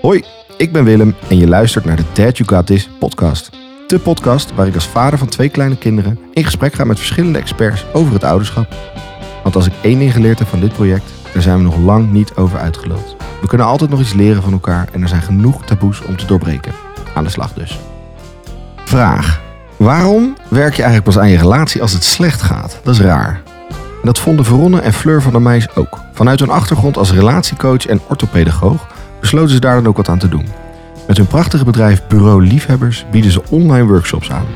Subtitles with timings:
[0.00, 0.24] Hoi,
[0.56, 3.50] ik ben Willem en je luistert naar de Dad You Got This podcast.
[3.86, 7.38] De podcast waar ik als vader van twee kleine kinderen in gesprek ga met verschillende
[7.38, 8.74] experts over het ouderschap.
[9.42, 12.12] Want als ik één ding geleerd heb van dit project, daar zijn we nog lang
[12.12, 13.16] niet over uitgeluld.
[13.40, 16.26] We kunnen altijd nog iets leren van elkaar en er zijn genoeg taboes om te
[16.26, 16.72] doorbreken.
[17.14, 17.78] Aan de slag dus.
[18.84, 19.40] Vraag.
[19.76, 22.80] Waarom werk je eigenlijk pas aan je relatie als het slecht gaat?
[22.82, 23.42] Dat is raar.
[24.02, 25.98] Dat vonden Veronne en Fleur van der Meijs ook.
[26.12, 28.86] Vanuit hun achtergrond als relatiecoach en orthopedagoog
[29.20, 30.46] besloten ze daar dan ook wat aan te doen.
[31.06, 34.46] Met hun prachtige bedrijf Bureau Liefhebbers bieden ze online workshops aan.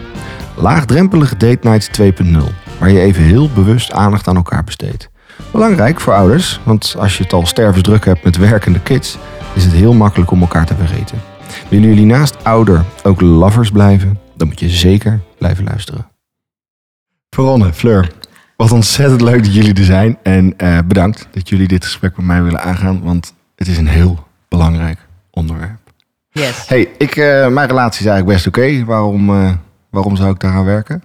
[0.57, 2.37] Laagdrempelige date nights 2.0,
[2.79, 5.11] waar je even heel bewust aandacht aan elkaar besteedt.
[5.51, 9.19] Belangrijk voor ouders, want als je het al stervensdruk hebt met werkende kids,
[9.55, 11.21] is het heel makkelijk om elkaar te vergeten.
[11.69, 14.19] Willen jullie naast ouder ook lovers blijven?
[14.37, 16.07] Dan moet je zeker blijven luisteren.
[17.31, 18.11] Veronne, Fleur,
[18.57, 20.19] wat ontzettend leuk dat jullie er zijn.
[20.23, 23.89] En eh, bedankt dat jullie dit gesprek met mij willen aangaan, want het is een
[23.89, 24.99] heel belangrijk
[25.31, 25.79] onderwerp.
[26.31, 26.69] Yes.
[26.69, 28.85] Hey, ik, eh, mijn relatie is eigenlijk best oké.
[28.85, 29.53] Waarom, eh,
[29.91, 31.03] waarom zou ik daar aan werken?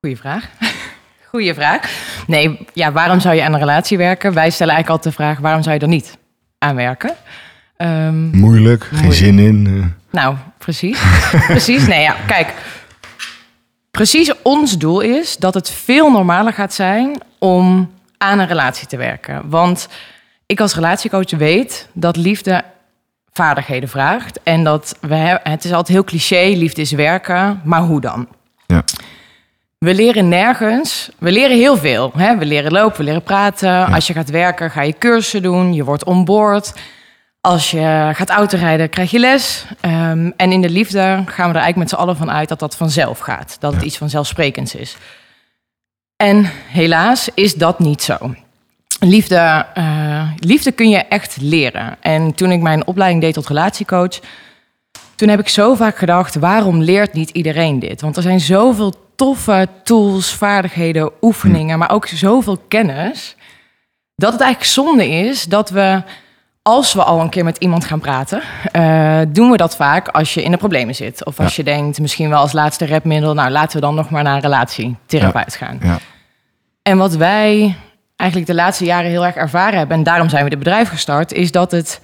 [0.00, 0.44] Goeie vraag.
[1.30, 1.80] Goeie vraag.
[2.26, 4.32] Nee, ja, waarom zou je aan een relatie werken?
[4.34, 6.18] Wij stellen eigenlijk altijd de vraag, waarom zou je er niet
[6.58, 7.14] aan werken?
[7.76, 9.16] Ehm, Moeilijk, geen Moeilijk.
[9.18, 9.66] zin in.
[9.66, 9.84] eh.
[10.22, 11.00] nou, precies.
[11.46, 11.86] precies.
[11.86, 12.54] Nee, ja, kijk.
[13.90, 18.96] Precies ons doel is dat het veel normaler gaat zijn om aan een relatie te
[18.96, 19.48] werken.
[19.48, 19.88] Want
[20.46, 22.64] ik als relatiecoach weet dat liefde
[23.32, 24.40] vaardigheden vraagt.
[24.42, 27.60] En dat we, he- het is altijd heel cliché, liefde is werken.
[27.64, 28.28] Maar hoe dan?
[28.66, 28.84] Ja.
[29.78, 31.10] We leren nergens.
[31.18, 32.12] We leren heel veel.
[32.16, 32.36] Hè?
[32.36, 33.86] We leren lopen, we leren praten.
[33.86, 35.74] Als je gaat werken, ga je cursussen doen.
[35.74, 36.72] Je wordt onboord.
[37.40, 39.64] Als je gaat autorijden, krijg je les.
[39.80, 42.58] Ehm, en in de liefde gaan we er eigenlijk met z'n allen van uit dat
[42.58, 43.56] dat vanzelf gaat.
[43.60, 44.96] Dat het iets vanzelfsprekends is.
[46.16, 48.34] En helaas is dat niet zo.
[49.00, 51.96] Liefde, eh, liefde kun je echt leren.
[52.00, 54.20] En toen ik mijn opleiding deed tot relatiecoach,
[55.14, 58.00] toen heb ik zo vaak gedacht: waarom leert niet iedereen dit?
[58.00, 63.36] Want er zijn zoveel toffe tools, vaardigheden, oefeningen, maar ook zoveel kennis.
[64.14, 66.02] Dat het eigenlijk zonde is dat we,
[66.62, 68.42] als we al een keer met iemand gaan praten,
[68.72, 71.24] eh, doen we dat vaak als je in de problemen zit.
[71.24, 74.22] Of als je denkt, misschien wel als laatste redmiddel, nou laten we dan nog maar
[74.22, 75.78] naar een relatietherapeut gaan.
[75.82, 75.98] Ja.
[76.82, 77.76] En wat wij
[78.16, 81.32] eigenlijk de laatste jaren heel erg ervaren hebben, en daarom zijn we dit bedrijf gestart,
[81.32, 82.00] is dat het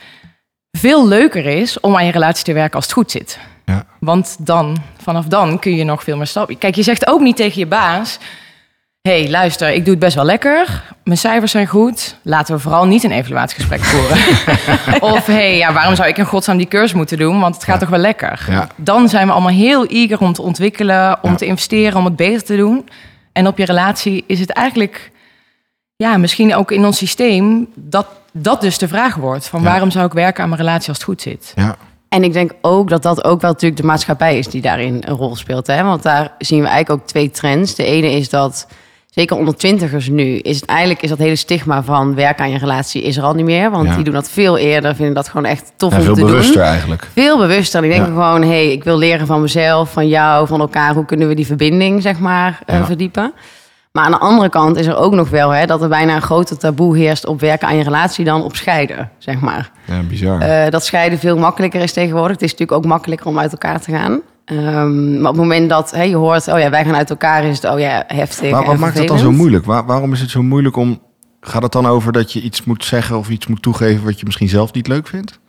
[0.78, 3.39] veel leuker is om aan je relatie te werken als het goed zit.
[3.65, 3.84] Ja.
[4.00, 6.59] Want dan, vanaf dan kun je nog veel meer stappen.
[6.59, 8.19] Kijk, je zegt ook niet tegen je baas:
[9.03, 10.83] hey, luister, ik doe het best wel lekker.
[11.05, 12.17] Mijn cijfers zijn goed.
[12.23, 14.19] Laten we vooral niet een evaluatiegesprek voeren.
[15.15, 17.41] of hey, ja, waarom zou ik in godsnaam die cursus moeten doen?
[17.41, 18.44] Want het gaat toch wel lekker.
[18.49, 18.69] Ja.
[18.77, 22.44] Dan zijn we allemaal heel eager om te ontwikkelen, om te investeren, om het beter
[22.44, 22.89] te doen.
[23.33, 25.11] En op je relatie is het eigenlijk,
[26.02, 29.68] ja, misschien ook in ons systeem, dat dat dus de vraag wordt: van Ja.
[29.70, 31.52] waarom zou ik werken aan mijn relatie als het goed zit?
[31.56, 31.76] Ja.
[32.08, 35.14] En ik denk ook dat dat ook wel natuurlijk de maatschappij is die daarin een
[35.16, 35.66] rol speelt.
[35.66, 35.82] Hè?
[35.82, 37.74] Want daar zien we eigenlijk ook twee trends.
[37.74, 38.66] De ene is dat,
[39.10, 42.58] zeker onder twintigers nu, is het eigenlijk is dat hele stigma van werken aan je
[42.58, 43.70] relatie is er al niet meer.
[43.70, 43.94] Want Ja.
[43.94, 46.54] die doen dat veel eerder, vinden dat gewoon echt tof Ja, om veel te bewuster
[46.54, 46.62] doen.
[46.64, 47.08] eigenlijk.
[47.12, 47.80] Veel bewuster.
[47.80, 48.22] Die denken Ja.
[48.22, 50.94] gewoon, hé, hey, ik wil leren van mezelf, van jou, van elkaar.
[50.94, 53.32] Hoe kunnen we die verbinding, zeg maar, eh, verdiepen?
[53.92, 56.22] Maar aan de andere kant is er ook nog wel hè, dat er bijna een
[56.22, 59.70] groter taboe heerst op werken aan je relatie dan op scheiden, zeg maar.
[59.84, 60.41] Ja, bizar.
[60.41, 62.32] Eh, dat scheiden veel makkelijker is tegenwoordig.
[62.32, 64.20] Het is natuurlijk ook makkelijker om uit elkaar te gaan.
[64.44, 67.44] Ehm, maar op het moment dat hè, je hoort, oh ja, wij gaan uit elkaar,
[67.44, 68.50] is het, oh ja, heftig.
[68.50, 69.64] maar wat maakt het dan zo moeilijk?
[69.64, 71.02] Waar- waarom is het zo moeilijk om...
[71.41, 74.25] Gaat het dan over dat je iets moet zeggen of iets moet toegeven wat je
[74.25, 75.41] misschien zelf niet leuk vindt?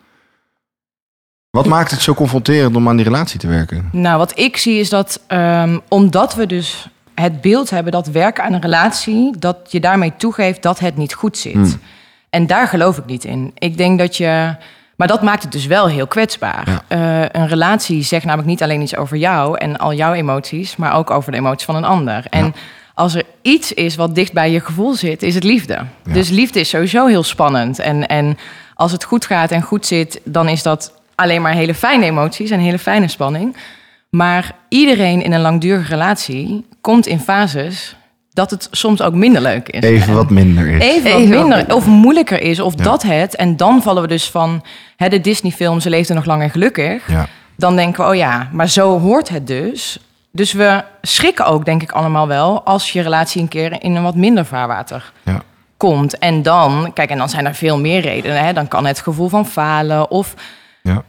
[1.50, 3.90] Wat maakt het zo confronterend om aan die relatie te werken?
[3.92, 8.44] Nou, wat ik zie is dat ehm, omdat we dus het beeld hebben dat werken
[8.44, 11.54] aan een relatie, dat je daarmee toegeeft dat het niet goed zit.
[11.54, 11.80] Hmm.
[12.30, 13.52] En daar geloof ik niet in.
[13.58, 14.56] Ik denk dat je.
[14.96, 16.70] Maar dat maakt het dus wel heel kwetsbaar.
[16.70, 16.84] Ja.
[16.88, 20.96] Eh, een relatie zegt namelijk niet alleen iets over jou en al jouw emoties, maar
[20.96, 22.26] ook over de emoties van een ander.
[22.30, 22.56] En
[22.94, 25.80] als er iets is wat dicht bij je gevoel zit, is het liefde.
[26.04, 27.80] Dus liefde is sowieso heel spannend.
[27.80, 28.38] En, en
[28.76, 32.50] als het goed gaat en goed zit, dan is dat alleen maar hele fijne emoties
[32.50, 33.56] en hele fijne spanning.
[34.16, 37.96] Maar iedereen in een langdurige relatie komt in fases
[38.30, 39.84] dat het soms ook minder leuk is.
[39.84, 40.82] Even En wat minder is.
[40.82, 41.76] even wat Even wat minder minder.
[41.76, 42.84] of moeilijker is of Ja.
[42.84, 43.36] dat het.
[43.36, 44.64] En dan vallen we dus van
[44.96, 47.08] hè, de Disney-film Ze leefde nog lang en gelukkig.
[47.12, 47.28] Ja.
[47.58, 50.00] Dan denken we, oh ja, maar zo hoort het dus.
[50.32, 52.64] Dus we schrikken ook, denk ik allemaal wel...
[52.66, 55.42] als je relatie een keer in een wat minder vaarwater Ja.
[55.78, 56.18] komt.
[56.18, 58.46] En dan, kijk, en dan zijn er veel meer redenen.
[58.46, 58.54] Hè?
[58.54, 60.34] Dan kan het gevoel van falen of
[60.82, 61.04] Ja.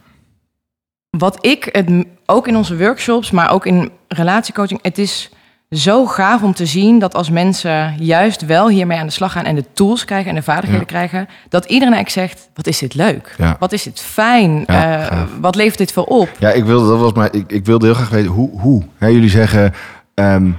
[1.18, 1.90] Wat ik het,
[2.26, 5.30] ook in onze workshops, maar ook in relatiecoaching, het is
[5.70, 9.44] zo gaaf om te zien dat als mensen juist wel hiermee aan de slag gaan
[9.44, 10.92] en de tools krijgen en de vaardigheden Ja.
[10.92, 13.34] krijgen, dat iedereen eigenlijk zegt: wat is dit leuk?
[13.38, 13.56] Ja.
[13.58, 14.64] Wat is dit fijn?
[14.66, 16.28] Ja, Eh, wat levert dit voor op?
[16.38, 18.60] Ja, ik wilde, dat was maar, ik, ik wilde heel graag weten hoe.
[18.60, 18.82] hoe.
[18.98, 19.74] Hè, jullie zeggen,
[20.14, 20.50] ehm,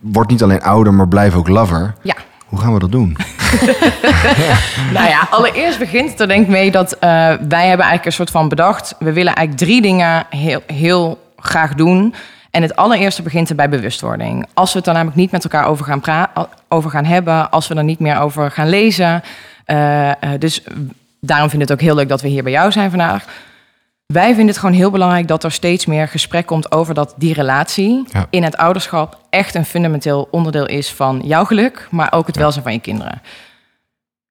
[0.00, 1.94] word niet alleen ouder, maar blijf ook lover.
[2.02, 2.14] Ja.
[2.46, 3.16] Hoe gaan we dat doen?
[4.92, 7.00] Nou ja, allereerst begint er denk ik mee dat eh,
[7.48, 8.94] wij hebben eigenlijk een soort van bedacht.
[8.98, 12.14] We willen eigenlijk drie dingen heel, heel graag doen.
[12.50, 14.46] En het allereerste begint er bij bewustwording.
[14.54, 16.30] Als we het er namelijk niet met elkaar over gaan, pra-
[16.68, 19.22] over gaan hebben, als we er niet meer over gaan lezen.
[19.64, 20.62] eh, eh, dus
[21.20, 23.24] daarom vind ik het ook heel leuk dat we hier bij jou zijn vandaag.
[24.12, 27.34] Wij vinden het gewoon heel belangrijk dat er steeds meer gesprek komt over dat die
[27.34, 28.26] relatie Ja.
[28.30, 32.62] in het ouderschap echt een fundamenteel onderdeel is van jouw geluk, maar ook het welzijn
[32.62, 33.22] van je kinderen.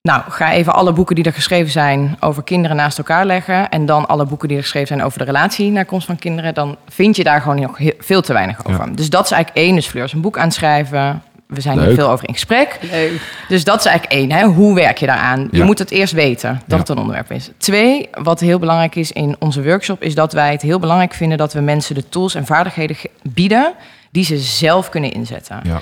[0.01, 3.69] Nou, ga even alle boeken die er geschreven zijn over kinderen naast elkaar leggen.
[3.69, 6.53] En dan alle boeken die er geschreven zijn over de relatie naar komst van kinderen.
[6.53, 8.95] Dan vind je daar gewoon nog veel te weinig over.
[8.95, 9.75] Dus dat is eigenlijk één.
[9.75, 11.23] Dus Fleur is een boek aanschrijven.
[11.51, 11.95] We zijn hier Leuk.
[11.95, 12.79] veel over in gesprek.
[12.91, 13.21] Leuk.
[13.47, 14.31] Dus dat is eigenlijk één.
[14.31, 14.45] Hè?
[14.45, 15.47] Hoe werk je daaraan?
[15.51, 15.65] Je Ja.
[15.65, 16.77] moet het eerst weten dat Ja.
[16.77, 17.49] het een onderwerp is.
[17.57, 20.01] Twee, wat heel belangrijk is in onze workshop...
[20.03, 21.37] is dat wij het heel belangrijk vinden...
[21.37, 23.73] dat we mensen de tools en vaardigheden bieden...
[24.11, 25.59] die ze zelf kunnen inzetten.
[25.63, 25.81] Ja.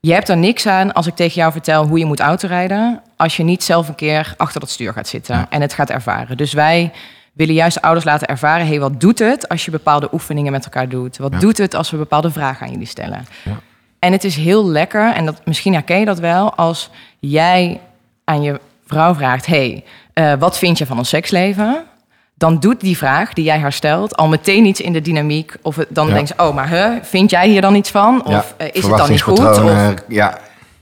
[0.00, 3.00] Je hebt er niks aan als ik tegen jou vertel hoe je moet autorijden...
[3.16, 5.46] als je niet zelf een keer achter dat stuur gaat zitten Ja.
[5.50, 6.36] en het gaat ervaren.
[6.36, 6.92] Dus wij
[7.32, 8.66] willen juist ouders laten ervaren...
[8.66, 11.16] hey, wat doet het als je bepaalde oefeningen met elkaar doet?
[11.16, 11.38] Wat Ja.
[11.38, 13.26] doet het als we bepaalde vragen aan jullie stellen?
[13.44, 13.52] Ja.
[13.98, 16.54] En het is heel lekker, en dat, misschien herken je dat wel...
[16.54, 17.80] als jij
[18.24, 19.46] aan je vrouw vraagt...
[19.46, 21.84] hey, eh, wat vind je van ons seksleven?
[22.34, 25.54] Dan doet die vraag die jij haar stelt al meteen iets in de dynamiek.
[25.62, 26.12] Of het, dan Ja.
[26.14, 28.24] denkt ze, oh, maar huh, vind jij hier dan iets van?
[28.24, 28.44] Of Ja.
[28.56, 29.38] eh, is het dan niet goed?
[29.62, 30.38] Of, Ja,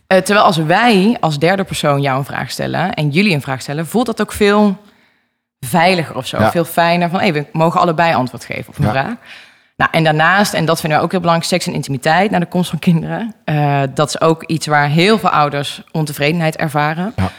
[0.07, 3.61] eh, terwijl als wij als derde persoon jou een vraag stellen en jullie een vraag
[3.61, 4.77] stellen, voelt dat ook veel
[5.61, 6.39] veiliger of zo.
[6.39, 6.51] Ja.
[6.51, 8.91] Veel fijner van, hey, we mogen allebei antwoord geven op een Ja.
[8.91, 9.13] vraag.
[9.77, 12.47] Nou, en daarnaast, en dat vinden we ook heel belangrijk, seks en intimiteit naar de
[12.47, 13.35] komst van kinderen.
[13.45, 17.13] Eh, dat is ook iets waar heel veel ouders ontevredenheid ervaren.
[17.17, 17.31] Ja.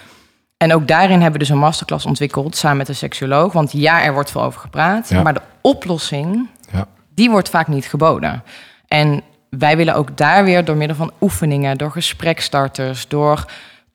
[0.58, 3.54] En ook daarin hebben we dus een masterclass ontwikkeld samen met een seksuoloog.
[3.54, 5.10] Want ja, er wordt veel over gepraat.
[5.10, 5.22] Ja.
[5.22, 6.88] Maar de oplossing, ja.
[7.14, 8.44] die wordt vaak niet geboden.
[8.88, 13.46] En wij willen ook daar weer door middel van oefeningen, door gesprekstarters, door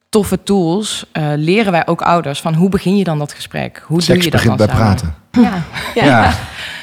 [0.08, 3.82] toffe tools, eh, leren wij ook ouders van hoe begin je dan dat gesprek?
[3.86, 4.84] Hoe doe Seks je dat begint bij samen?
[4.84, 5.14] praten.
[5.40, 5.62] Ja.
[5.94, 6.04] Ja.
[6.04, 6.32] Ja.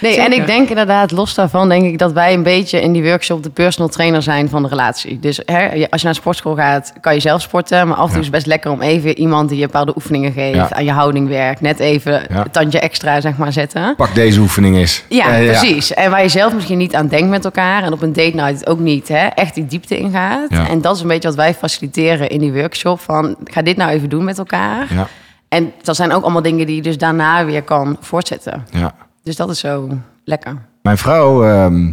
[0.02, 3.04] Nee, en ik denk inderdaad, los daarvan, denk ik dat wij een beetje in die
[3.04, 5.20] workshop de personal trainer zijn van de relatie.
[5.20, 7.88] Dus hè, als je naar sportschool gaat, kan je zelf sporten.
[7.88, 10.32] Maar af en toe is het best lekker om even iemand die je bepaalde oefeningen
[10.32, 13.96] geeft, aan je houding werkt, net even een tandje extra, zeg maar, zetten.
[13.96, 15.04] Pak deze oefening eens.
[15.10, 15.94] Ja, Eh, precies.
[15.94, 17.84] En waar je zelf misschien niet aan denkt met elkaar.
[17.84, 19.08] En op een date night ook niet.
[19.08, 19.26] Hè?
[19.28, 20.50] Echt die diepte ingaat.
[20.70, 23.00] En dat is een beetje wat wij faciliteren in die workshop.
[23.02, 24.86] Van, ga dit nou even doen met elkaar.
[24.94, 25.08] Ja,
[25.50, 28.66] En dat zijn ook allemaal dingen die je dus daarna weer kan voortzetten.
[28.72, 28.96] ja.
[29.24, 29.90] Dus dat is zo
[30.24, 30.58] lekker.
[30.82, 31.92] Mijn vrouw, ehm,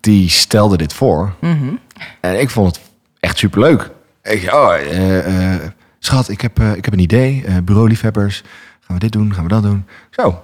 [0.00, 1.34] die stelde dit voor.
[1.40, 1.74] Mhm.
[2.20, 2.84] En ik vond het
[3.20, 3.90] echt superleuk.
[4.22, 5.60] Ik zei, oh, eh, eh,
[5.98, 7.44] schat, ik heb, eh, ik heb een idee.
[7.46, 8.42] Eh bureauliefhebbers.
[8.80, 9.34] Gaan we dit doen?
[9.34, 9.86] Gaan we dat doen?
[10.10, 10.42] Zo,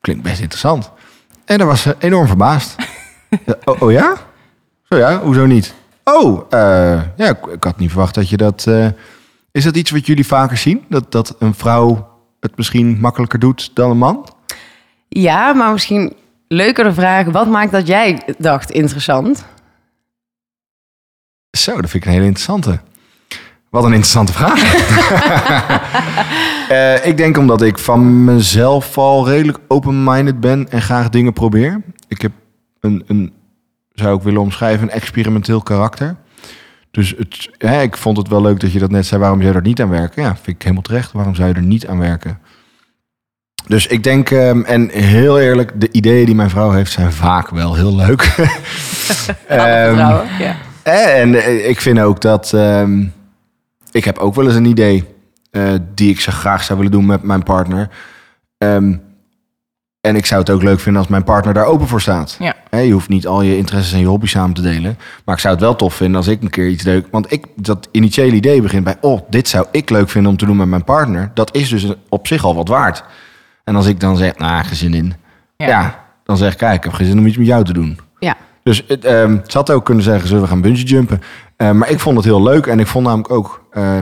[0.00, 0.90] klinkt best interessant.
[1.44, 2.74] En daar was ze enorm verbaasd.
[3.64, 4.16] Oh, oh ja?
[4.82, 5.74] Zo ja, hoezo niet?
[6.04, 6.50] Oh,
[7.16, 8.66] ja, ik, ik had niet verwacht dat je dat...
[9.56, 10.84] is dat iets wat jullie vaker zien?
[10.88, 12.08] Dat, dat een vrouw
[12.40, 14.28] het misschien makkelijker doet dan een man?
[15.08, 16.12] Ja, maar misschien
[16.48, 17.26] leuker de vraag.
[17.26, 19.44] Wat maakt dat jij dacht interessant?
[21.50, 22.80] Zo, dat vind ik een hele interessante.
[23.70, 24.62] Wat een interessante vraag.
[26.68, 31.82] Eh, ik denk omdat ik van mezelf al redelijk open-minded ben en graag dingen probeer.
[32.08, 32.32] Ik heb
[32.80, 33.32] een, een
[33.92, 36.16] zou ik willen omschrijven, een experimenteel karakter.
[36.96, 37.48] Dus het,
[37.82, 39.20] ik vond het wel leuk dat je dat net zei.
[39.20, 40.22] Waarom zou je er niet aan werken?
[40.22, 41.12] Ja, vind ik helemaal terecht.
[41.12, 42.38] Waarom zou je er niet aan werken?
[43.66, 47.50] Dus ik denk, ehm, en heel eerlijk, de ideeën die mijn vrouw heeft zijn vaak
[47.50, 48.22] wel heel leuk.
[49.48, 49.96] Ehm?
[49.96, 50.56] Ja.
[50.84, 52.52] en eh, ik vind ook dat.
[52.52, 53.04] ehm,
[53.90, 55.04] ik heb ook wel eens een idee.
[55.50, 57.88] eh, die ik zo graag zou willen doen met mijn partner.
[58.58, 58.96] Ehm,
[60.06, 62.36] en ik zou het ook leuk vinden als mijn partner daar open voor staat.
[62.38, 62.54] Ja.
[62.78, 64.98] Je hoeft niet al je interesses en je hobby's samen te delen.
[65.24, 67.06] Maar ik zou het wel tof vinden als ik een keer iets leuk.
[67.10, 68.96] Want ik, dat initiële idee begint bij.
[69.00, 71.30] Oh, dit zou ik leuk vinden om te doen met mijn partner.
[71.34, 73.04] Dat is dus op zich al wat waard.
[73.64, 75.14] En als ik dan zeg, nou, geen zin in.
[75.56, 75.66] Ja.
[75.66, 76.04] Ja.
[76.24, 77.98] dan zeg ik, kijk, ik heb geen zin om iets met jou te doen.
[78.18, 78.36] ja.
[78.62, 81.20] Dus het, ehm, ze had ook kunnen zeggen, zullen we gaan bungee jumpen?
[81.56, 83.64] Eh, maar ik vond het heel leuk en ik vond namelijk ook...
[83.70, 83.98] eh,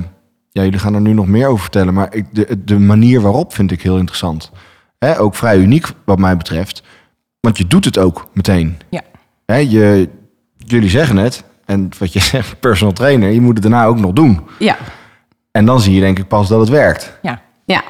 [0.51, 3.55] ja, jullie gaan er nu nog meer over vertellen, maar ik, de, de manier waarop
[3.55, 4.51] vind ik heel interessant.
[5.05, 6.83] Hè, ook vrij uniek wat mij betreft.
[7.41, 8.79] Want je doet het ook meteen.
[8.89, 9.01] Ja.
[9.47, 10.09] Hè, je,
[10.57, 14.13] jullie zeggen het, en wat je zegt, personal trainer, je moet het daarna ook nog
[14.13, 14.41] doen.
[14.59, 14.77] Ja.
[15.53, 17.19] En dan zie je denk ik pas dat het werkt.
[17.23, 17.41] Ja.
[17.65, 17.83] Ja.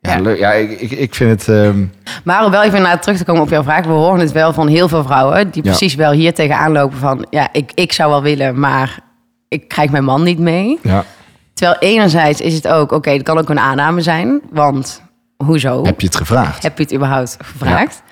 [0.00, 0.30] Ja, Ja.
[0.30, 1.48] ja ik, ik, ik vind het...
[1.48, 1.84] ehm,
[2.24, 3.84] Maar om wel even naar terug te komen op jouw vraag.
[3.84, 5.70] We horen het wel van heel veel vrouwen die Ja.
[5.70, 7.26] precies wel hier tegenaan lopen van...
[7.30, 8.98] ja, ik, ik zou wel willen, maar
[9.48, 10.78] ik krijg mijn man niet mee.
[10.82, 11.04] ja.
[11.54, 14.40] Terwijl enerzijds is het ook, oké, dat kan ook een aanname zijn.
[14.50, 15.02] Want
[15.36, 15.84] hoezo?
[15.84, 16.62] Heb je het gevraagd?
[16.62, 18.02] Heb je het überhaupt gevraagd?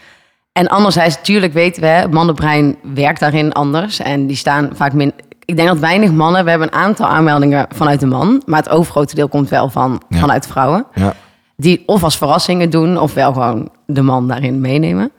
[0.53, 3.99] En anderzijds, natuurlijk weten we, het mannenbrein werkt daarin anders.
[4.01, 5.13] En die staan vaak min...
[5.45, 6.45] Ik denk dat weinig mannen...
[6.45, 8.43] We hebben een aantal aanmeldingen vanuit de man.
[8.47, 10.19] Maar het overgrote deel komt wel van, Ja.
[10.19, 10.87] vanuit vrouwen.
[10.95, 11.15] Ja.
[11.57, 12.99] Die of als verrassingen doen...
[12.99, 15.11] of wel gewoon de man daarin meenemen.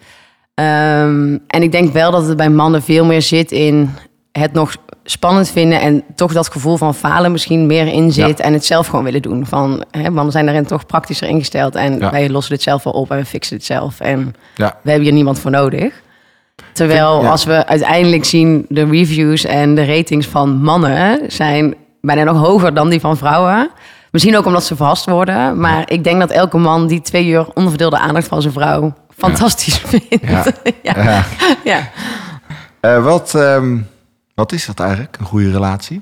[0.53, 3.89] Ehm, en ik denk wel dat het bij mannen veel meer zit in...
[4.31, 5.81] het nog spannend vinden...
[5.81, 8.39] en toch dat gevoel van falen misschien meer in zit...
[8.39, 9.45] en het zelf gewoon willen doen.
[9.45, 11.75] Van, hè, mannen zijn daarin toch praktischer ingesteld...
[11.75, 12.11] en Ja.
[12.11, 13.99] wij lossen dit zelf wel op en we fixen het zelf.
[13.99, 14.77] En Ja.
[14.81, 16.01] we hebben hier niemand voor nodig.
[16.73, 22.37] Terwijl als we uiteindelijk zien de reviews en de ratings van mannen zijn bijna nog
[22.45, 23.69] hoger dan die van vrouwen.
[24.11, 25.59] Misschien ook omdat ze verrast worden.
[25.59, 29.77] Maar ik denk dat elke man die twee uur onverdeelde aandacht van zijn vrouw fantastisch
[29.77, 30.05] vindt.
[30.21, 30.43] Ja.
[30.83, 31.03] Ja.
[31.03, 31.23] Ja.
[31.63, 31.89] Ja.
[32.79, 33.77] Eh, wat, ehm,
[34.35, 36.01] wat is dat eigenlijk, een goede relatie?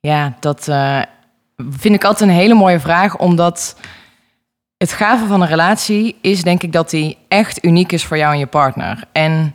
[0.00, 1.02] Ja, dat eh,
[1.70, 3.76] vind ik altijd een hele mooie vraag, omdat
[4.76, 8.32] het gave van een relatie is, denk ik, dat die echt uniek is voor jou
[8.32, 9.04] en je partner.
[9.12, 9.54] En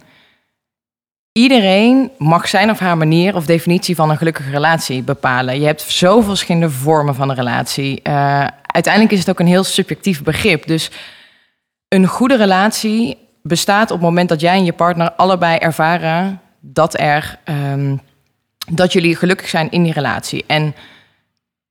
[1.32, 5.60] iedereen mag zijn of haar manier of definitie van een gelukkige relatie bepalen.
[5.60, 8.02] Je hebt zoveel verschillende vormen van een relatie.
[8.02, 10.68] Eh, uiteindelijk is het ook een heel subjectief begrip.
[10.68, 10.92] Dus
[11.88, 17.00] een goede relatie bestaat op het moment dat jij en je partner allebei ervaren dat
[17.00, 17.39] er.
[17.43, 17.96] ehm,
[18.72, 20.43] dat jullie gelukkig zijn in die relatie.
[20.48, 20.75] En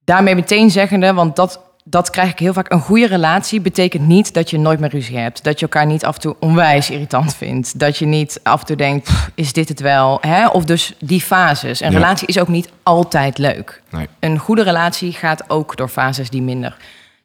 [0.05, 2.73] daarmee meteen zeggende, want dat, dat krijg ik heel vaak.
[2.73, 5.45] Een goede relatie betekent niet dat je nooit meer ruzie hebt.
[5.45, 7.79] Dat je elkaar niet af en toe onwijs irritant vindt.
[7.79, 10.19] Dat je niet af en toe denkt, "Pff, is dit het wel?
[10.21, 10.47] Hè?
[10.49, 11.81] Of dus die fases.
[11.81, 11.99] Een Ja.
[11.99, 13.83] relatie is ook niet altijd leuk.
[13.91, 14.09] Nee.
[14.21, 16.77] Een goede relatie gaat ook door fases die minder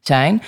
[0.01, 0.41] zijn.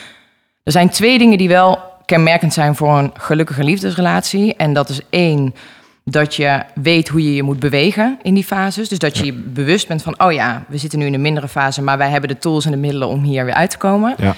[0.63, 4.55] Er zijn twee dingen die wel kenmerkend zijn voor een gelukkige liefdesrelatie.
[4.55, 5.55] En dat is één,
[6.03, 8.89] dat je weet hoe je je moet bewegen in die fases.
[8.89, 11.48] Dus dat je je bewust bent van, oh ja, we zitten nu in een mindere
[11.48, 14.15] fase, maar wij hebben de tools en de middelen om hier weer uit te komen.
[14.18, 14.36] Ja.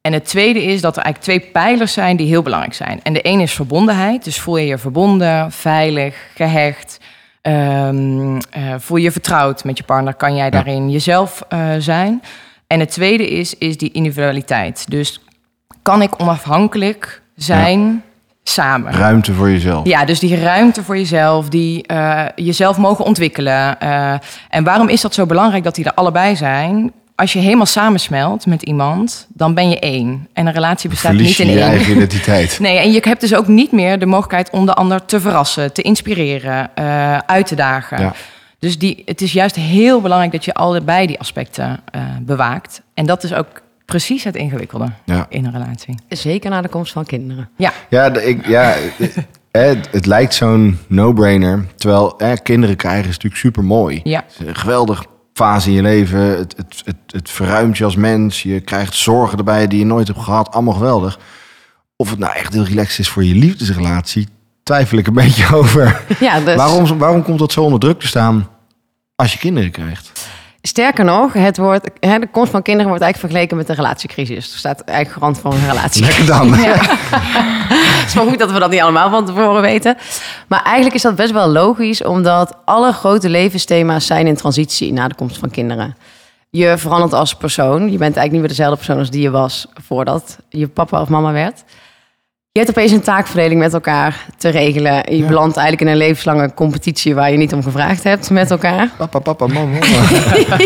[0.00, 3.00] En het tweede is dat er eigenlijk twee pijlers zijn die heel belangrijk zijn.
[3.02, 4.24] En de ene is verbondenheid.
[4.24, 7.00] Dus voel je je verbonden, veilig, gehecht.
[7.42, 10.14] Ehm, eh, voel je je vertrouwd met je partner?
[10.14, 12.22] Kan jij daarin jezelf eh, zijn?
[12.66, 14.90] En het tweede is, is die individualiteit.
[14.90, 15.20] Dus
[15.82, 18.02] kan ik onafhankelijk zijn
[18.44, 18.92] samen?
[18.92, 19.86] Ruimte voor jezelf.
[19.86, 23.80] Ja, dus die ruimte voor jezelf, die eh, jezelf mogen ontwikkelen.
[23.80, 24.14] Eh,
[24.48, 26.92] en waarom is dat zo belangrijk dat die er allebei zijn?
[27.14, 30.28] Als je helemaal samensmelt met iemand, dan ben je één.
[30.32, 31.68] En een relatie bestaat Verlies niet je in je één.
[31.70, 32.58] eigen identiteit.
[32.60, 35.72] Nee, en je hebt dus ook niet meer de mogelijkheid om de ander te verrassen,
[35.72, 38.00] te inspireren, eh, uit te dagen.
[38.00, 38.12] Ja.
[38.58, 41.80] Dus die, het is juist heel belangrijk dat je allebei die aspecten
[42.20, 42.82] bewaakt.
[42.94, 45.26] En dat is ook precies het ingewikkelde Ja.
[45.28, 45.94] in een relatie.
[46.08, 47.48] Zeker na de komst van kinderen.
[47.56, 49.08] Ja, Ja, de- ik, ja eh,
[49.50, 51.64] het, het lijkt zo'n no-brainer.
[51.76, 54.00] Terwijl eh, kinderen krijgen is natuurlijk super mooi.
[54.04, 54.24] ja.
[54.46, 56.18] Geweldig fase in je leven.
[56.20, 58.42] Het, het, het, het verruimt je als mens.
[58.42, 60.50] Je krijgt zorgen erbij die je nooit hebt gehad.
[60.52, 61.18] Allemaal geweldig.
[61.96, 64.28] Of het nou echt heel relaxed is voor je liefdesrelatie,
[64.62, 66.02] twijfel ik een beetje over.
[66.20, 68.48] Ja, dus Waarom, waarom komt dat zo onder druk te staan
[69.16, 70.13] als je kinderen krijgt?
[70.66, 74.52] Sterker nog, het wordt, hè, de komst van kinderen wordt eigenlijk vergeleken met de relatiecrisis.
[74.52, 76.04] Er staat eigenlijk garant van een relatie.
[76.04, 76.52] Lekker dan.
[77.74, 79.96] Het is wel goed dat we dat niet allemaal van tevoren weten.
[80.48, 85.08] Maar eigenlijk is dat best wel logisch, omdat alle grote levensthema's zijn in transitie na
[85.08, 85.96] de komst van kinderen.
[86.50, 87.82] Je verandert als persoon.
[87.82, 91.08] Je bent eigenlijk niet meer dezelfde persoon als die je was voordat je papa of
[91.08, 91.64] mama werd.
[92.58, 94.94] Je hebt opeens een taakverdeling met elkaar te regelen.
[94.94, 95.26] Je Ja.
[95.26, 98.88] belandt eigenlijk in een levenslange competitie waar je niet om gevraagd hebt met elkaar.
[98.98, 99.78] Papa, papa, mama.
[99.78, 100.56] mama.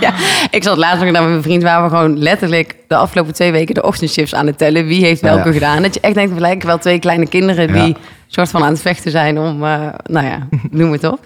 [0.00, 0.12] ja,
[0.50, 3.74] ik zat laatst nog naar mijn vriend waar we gewoon letterlijk de afgelopen twee weken
[3.74, 4.86] de ochtendshifts aan het tellen.
[4.86, 5.52] Wie heeft welke ja.
[5.54, 5.82] gedaan?
[5.82, 8.80] Dat je echt denkt, we lijken wel twee kleine kinderen die soort van aan het
[8.82, 11.20] vechten zijn om, eh, nou ja, noem het op.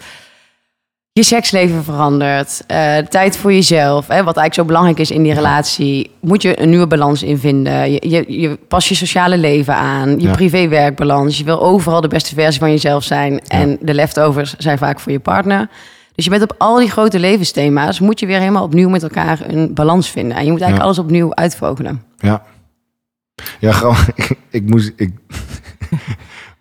[1.14, 5.35] Je seksleven verandert, eh, tijd voor jezelf, hè, wat eigenlijk zo belangrijk is in die
[5.35, 7.92] relatie, moet je een nieuwe balans in vinden.
[7.92, 10.33] Je, je, je pas je sociale leven aan, je Ja.
[10.33, 11.38] privé-werkbalans.
[11.38, 15.12] Je wil overal de beste versie van jezelf zijn en de leftovers zijn vaak voor
[15.12, 15.69] je partner.
[16.14, 19.38] Dus je bent op al die grote levensthema's, moet je weer helemaal opnieuw met elkaar
[19.47, 20.37] een balans vinden.
[20.37, 20.85] En je moet eigenlijk Ja.
[20.85, 22.02] alles opnieuw uitvogelen.
[22.19, 22.42] Ja.
[23.61, 23.97] Ja, gewoon.
[24.14, 24.92] Ik, ik moest.
[24.97, 25.11] Ik,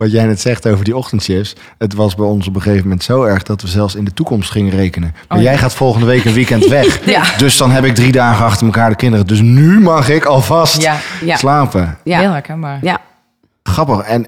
[0.02, 1.56] wat jij net zegt over die ochtendshifts.
[1.78, 4.14] Het was bij ons op een gegeven moment zo erg dat we zelfs in de
[4.14, 5.12] toekomst gingen rekenen.
[5.28, 5.50] Maar Oh ja.
[5.50, 7.00] jij gaat volgende week een weekend weg.
[7.06, 7.24] Ja.
[7.38, 9.28] Dus dan heb ik drie dagen achter elkaar de kinderen.
[9.28, 11.36] Dus nu mag ik alvast Ja, Ja.
[11.36, 11.98] slapen.
[12.04, 12.80] heel Ja, herkenbaar.
[12.82, 13.00] ja.
[13.64, 14.00] Grappig.
[14.02, 14.26] En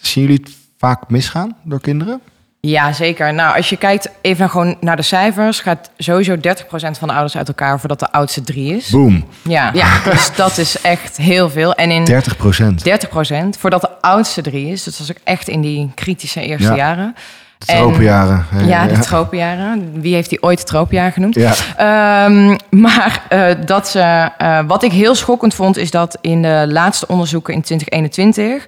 [0.00, 2.20] zien jullie het vaak misgaan door kinderen?
[2.68, 3.34] Ja, zeker.
[3.34, 7.36] Nou, als je kijkt even gewoon naar de cijfers, gaat sowieso 30% van de ouders
[7.36, 8.90] uit elkaar voordat de oudste drie is.
[8.90, 9.24] Boom.
[9.42, 9.88] Ja, Ja.
[10.10, 11.74] dus dat is echt heel veel.
[11.74, 12.82] En in 30 procent.
[12.88, 14.82] 30% voordat de oudste drie is.
[14.82, 16.76] Dus dat is ook echt in die kritische eerste Ja.
[16.76, 17.14] jaren.
[17.58, 18.46] De tropenjaren.
[18.50, 20.00] hè, Ja, de tropenjaren.
[20.00, 21.34] Wie heeft die ooit tropenjaar genoemd?
[21.34, 21.52] Ja.
[21.76, 26.66] Ehm, maar eh, dat ze, eh, wat ik heel schokkend vond, is dat in de
[26.68, 28.66] laatste onderzoeken in 2021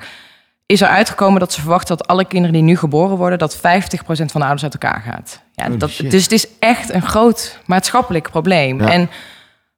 [0.72, 3.60] is er uitgekomen dat ze verwachten dat alle kinderen die nu geboren worden, dat 50%
[4.08, 5.42] van de ouders uit elkaar gaat.
[5.54, 8.80] Ja, dat, dus het is echt een groot maatschappelijk probleem.
[8.80, 8.92] Ja.
[8.92, 9.10] En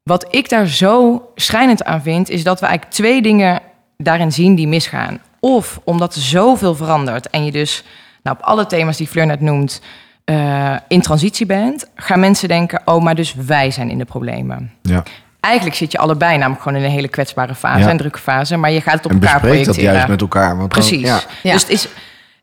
[0.02, 3.60] wat ik daar zo schrijnend aan vind, is dat we eigenlijk twee dingen
[3.96, 5.20] daarin zien die misgaan.
[5.40, 7.84] Of omdat er zoveel verandert en je dus
[8.22, 9.80] nou, op alle thema's die Fleur net noemt,
[10.24, 14.72] eh, in transitie bent, gaan mensen denken: oh, maar dus wij zijn in de problemen.
[14.82, 15.02] Ja.
[15.40, 17.90] Eigenlijk zit je allebei namelijk gewoon in een hele kwetsbare fase, Ja.
[17.90, 19.92] een drukke fase, maar je gaat het op En elkaar bespreek dat projecteren.
[19.94, 20.56] juist met elkaar.
[20.56, 21.00] Want Precies.
[21.06, 21.20] ja.
[21.42, 21.52] Ja.
[21.52, 21.88] Dus het is,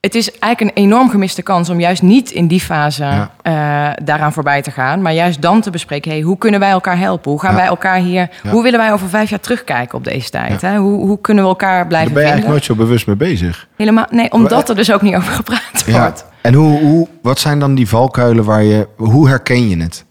[0.01, 3.31] het is eigenlijk een enorm gemiste kans om juist niet in die fase Ja.
[3.41, 6.97] eh, daaraan voorbij te gaan, maar juist dan te bespreken: hey, hoe kunnen wij elkaar
[6.99, 7.31] helpen?
[7.31, 7.57] Hoe gaan Ja.
[7.57, 8.29] wij elkaar hier?
[8.43, 8.49] Ja.
[8.49, 10.61] Hoe willen wij over vijf jaar terugkijken op deze tijd?
[10.61, 10.77] Hè?
[10.77, 12.49] Hoe, hoe kunnen we elkaar blijven Daar ben je vinden?
[12.49, 13.67] eigenlijk nooit zo bewust mee bezig.
[13.77, 16.25] Helemaal, nee, omdat er dus ook niet over gepraat wordt.
[16.41, 18.87] En hoe, hoe, wat zijn dan die valkuilen waar je...
[18.97, 20.05] Hoe herken je het?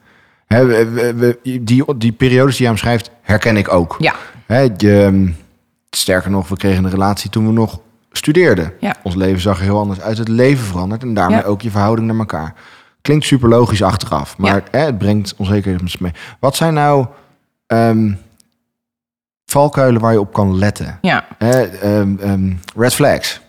[0.46, 3.96] Hè, we- die, die periodes die je omschrijft, herken ik ook.
[3.98, 4.14] Ja,
[4.46, 5.28] Hè, je, ehm,
[5.90, 7.80] sterker nog, we kregen een relatie toen we nog
[8.12, 8.72] studeerden.
[8.80, 8.94] Ja.
[9.02, 10.18] Ons leven zag er heel anders uit.
[10.18, 11.44] Het leven verandert en daarmee Ja.
[11.44, 12.54] ook je verhouding naar elkaar.
[13.00, 16.12] Klinkt super logisch achteraf, maar hè, het brengt onzekerheid mee.
[16.40, 17.06] Wat zijn nou
[17.66, 18.12] ehm,
[19.46, 20.98] valkuilen waar je op kan letten?
[21.02, 21.24] ja.
[21.38, 23.40] Hè, ehm, ehm, red flags.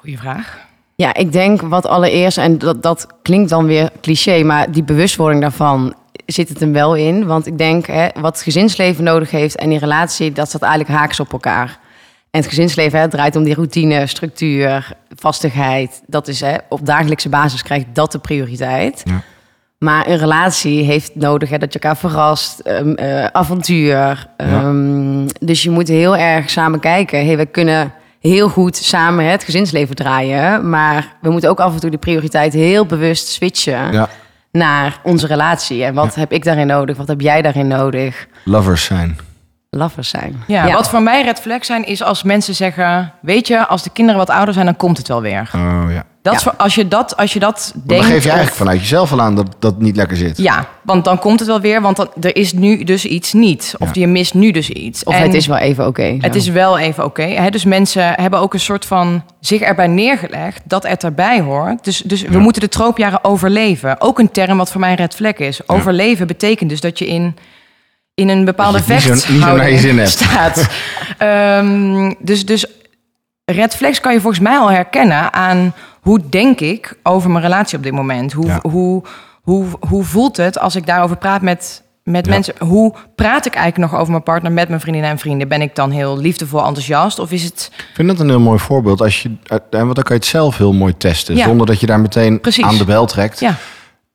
[0.00, 0.58] goede vraag.
[0.94, 5.40] Ja, ik denk wat allereerst, en dat, dat klinkt dan weer cliché, maar die bewustwording
[5.40, 5.94] daarvan
[6.32, 7.26] zit het hem wel in.
[7.26, 10.98] Want ik denk, hè, wat het gezinsleven nodig heeft en die relatie, dat staat eigenlijk
[10.98, 11.78] haaks op elkaar.
[12.30, 16.02] En het gezinsleven hè, draait om die routine, structuur, vastigheid.
[16.06, 19.02] Dat is hè, op dagelijkse basis krijgt dat de prioriteit.
[19.04, 19.22] Ja.
[19.78, 24.26] Maar een relatie heeft nodig hè, dat je elkaar verrast, ehm, eh, avontuur.
[24.36, 27.26] Ehm, dus je moet heel erg samen kijken.
[27.26, 30.70] Hey, we kunnen heel goed samen het gezinsleven draaien.
[30.70, 34.08] Maar we moeten ook af en toe de prioriteit heel bewust switchen Ja,
[34.52, 35.84] naar onze relatie.
[35.84, 36.96] En wat heb ik daarin nodig?
[36.96, 38.26] Wat heb jij daarin nodig?
[38.44, 39.18] lovers zijn.
[39.70, 40.42] Lovers zijn.
[40.46, 43.90] Ja, wat voor mij red flags zijn, is als mensen zeggen: Weet je, als de
[43.90, 45.50] kinderen wat ouder zijn, dan komt het wel weer.
[45.54, 46.04] Oh ja.
[46.22, 46.38] Dat Ja.
[46.38, 48.02] is voor, als je dat, als je dat Maar denkt.
[48.04, 50.38] dan geef je of- eigenlijk vanuit jezelf al aan dat dat niet lekker zit.
[50.38, 53.74] Ja, want dan komt het wel weer, want dan, er is nu dus iets niet.
[53.78, 54.00] Of Ja.
[54.00, 55.04] je mist nu dus iets.
[55.04, 56.16] Of En het is wel even oké.
[56.20, 57.22] het is wel even oké.
[57.22, 57.50] hè?
[57.50, 61.84] dus mensen hebben ook een soort van zich erbij neergelegd dat het erbij hoort.
[61.84, 62.38] Dus, dus we Ja.
[62.38, 64.00] moeten de troopjaren overleven.
[64.00, 65.68] Ook een term wat voor mij een red flag is.
[65.68, 67.36] Overleven betekent dus dat je in,
[68.14, 70.08] in een bepaalde hebt.
[70.10, 70.68] staat.
[71.18, 72.66] Ehm, dus, dus
[73.44, 77.76] red flags kan je volgens mij al herkennen aan hoe denk ik over mijn relatie
[77.78, 78.32] op dit moment.
[78.32, 78.58] Hoe, Ja.
[78.62, 79.02] hoe,
[79.42, 82.32] hoe, hoe voelt het als ik daarover praat met, met Ja.
[82.32, 82.54] mensen?
[82.58, 85.48] Hoe praat ik eigenlijk nog over mijn partner met mijn vriendinnen en vrienden?
[85.48, 87.18] Ben ik dan heel liefdevol, enthousiast?
[87.18, 87.70] Of is het...
[87.76, 89.00] Ik vind dat een heel mooi voorbeeld.
[89.02, 91.36] Als je, eh, want dan kan je het zelf heel mooi testen.
[91.36, 91.44] Ja.
[91.44, 92.64] Zonder dat je daar meteen Precies.
[92.64, 93.40] aan de bel trekt.
[93.40, 93.54] Ja,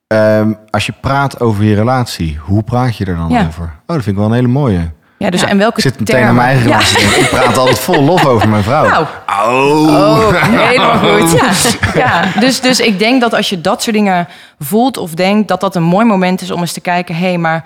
[0.06, 3.46] Ehm, als je praat over je relatie, hoe praat je er dan Ja.
[3.46, 3.64] over?
[3.64, 4.90] Oh, dat vind ik wel een hele mooie.
[5.18, 5.48] Ja dus Ja.
[5.48, 6.78] en welke Ik zit meteen aan mijn eigen Ja.
[7.20, 8.88] Ik praat altijd vol lof over mijn vrouw.
[8.88, 9.06] Nou.
[9.26, 9.82] Oh.
[9.88, 11.30] Oh, helemaal goed.
[11.32, 11.52] Ja,
[11.94, 12.40] ja.
[12.40, 15.76] Dus, dus ik denk dat als je dat soort dingen voelt of denkt, dat dat
[15.76, 17.64] een mooi moment is om eens te kijken: hé, hey, maar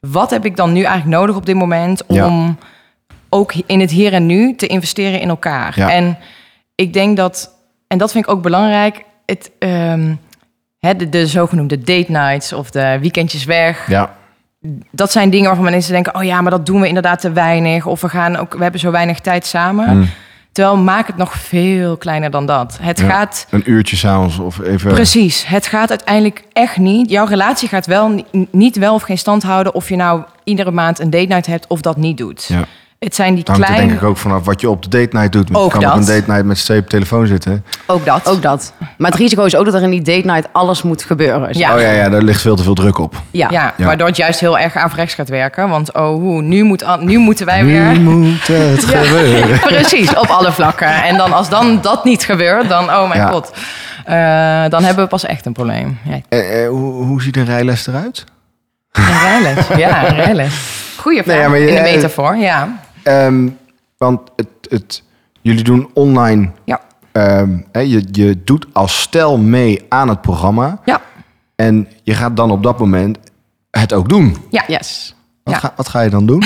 [0.00, 2.54] wat heb ik dan nu eigenlijk nodig op dit moment om Ja.
[3.28, 5.72] ook in het hier en nu te investeren in elkaar?
[5.76, 5.90] Ja.
[5.90, 6.18] En
[6.74, 7.50] ik denk dat,
[7.86, 10.14] en dat vind ik ook belangrijk, het, ehm,
[10.78, 14.14] hè, de, de zogenoemde date nights of de weekendjes weg Ja,
[14.90, 17.86] dat zijn dingen waarvan mensen denken: oh ja, maar dat doen we inderdaad te weinig.
[17.86, 19.96] Of we gaan ook, we hebben zo weinig tijd samen.
[19.96, 20.08] Mm.
[20.52, 22.78] Terwijl maak het nog veel kleiner dan dat.
[22.82, 23.06] Het Ja.
[23.08, 24.92] gaat een uurtje s'avonds of even...
[24.92, 25.46] precies.
[25.46, 27.10] Het gaat uiteindelijk echt niet.
[27.10, 30.70] Jouw relatie gaat wel ni- niet wel of geen stand houden of je nou iedere
[30.70, 32.44] maand een date night hebt of dat niet doet.
[32.48, 32.64] Ja.
[33.04, 33.76] Het zijn die kleine.
[33.76, 35.54] denk ik ook vanaf wat je op de date night doet.
[35.54, 37.64] Ook je kan op een date night met z'n tweeën op de telefoon zitten.
[37.86, 38.28] Ook dat.
[38.28, 38.72] Ook dat.
[38.98, 41.58] Maar het risico is ook dat er in die date night alles moet gebeuren.
[41.58, 41.74] Ja.
[41.74, 43.14] Oh ja, ja, daar ligt veel te veel druk op.
[43.30, 43.48] Ja.
[43.50, 43.84] Ja, Ja.
[43.86, 45.68] waardoor het juist heel erg averechts gaat werken.
[45.68, 47.98] Want oh, hoe, nu, moet, al- nu moeten wij weer.
[47.98, 49.58] Nu moet het Ja, gebeuren.
[49.74, 51.02] precies, op alle vlakken.
[51.02, 53.26] En dan als dan dat niet gebeurt, dan oh mijn Ja.
[53.30, 53.50] god.
[54.04, 55.98] Eh, dan hebben we pas echt een probleem.
[56.04, 58.24] Ja, Eh, eh, hoe, hoe ziet een rijles eruit?
[58.92, 59.66] een rijles.
[59.76, 60.54] Ja, een rijles.
[60.96, 61.34] Goeie vraag.
[61.34, 62.68] Nee, ja, maar je- In de metafoor, ja.
[63.04, 63.48] Ehm,
[63.98, 65.02] want het, het,
[65.40, 66.50] jullie doen online...
[66.64, 66.80] Ja.
[67.12, 70.78] ehm, je, je doet als stel mee aan het programma.
[70.84, 71.00] Ja.
[71.56, 73.18] En je gaat dan op dat moment
[73.70, 74.36] het ook doen.
[74.50, 74.64] Ja.
[74.66, 75.14] Yes.
[75.42, 75.60] Wat, Ja.
[75.60, 76.42] ga, wat ga je dan doen?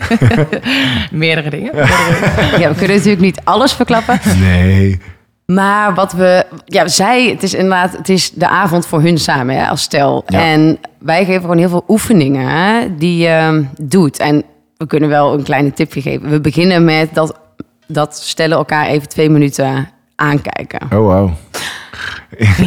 [1.10, 1.76] Meerdere dingen.
[1.76, 4.20] Ja, we kunnen natuurlijk niet alles verklappen.
[4.40, 5.00] Nee.
[5.46, 9.56] Maar wat we, ja, zij, het is inderdaad, het is de avond voor hun samen
[9.56, 10.24] hè, als stel.
[10.26, 10.40] Ja.
[10.42, 14.18] En wij geven gewoon heel veel oefeningen hè, die je doet.
[14.18, 14.44] En
[14.76, 16.30] we kunnen wel een kleine tipje geven.
[16.30, 17.38] We beginnen met dat,
[17.86, 20.80] dat stellen elkaar even twee minuten aankijken.
[20.82, 21.30] Oh, wow.